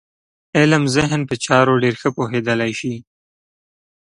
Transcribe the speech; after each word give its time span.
علم 0.57 0.83
ذهن 0.95 1.21
په 1.29 1.35
چارو 1.45 1.73
ډېر 1.83 1.95
ښه 2.01 2.09
پوهېدلی 2.17 2.71
شي. 2.79 2.95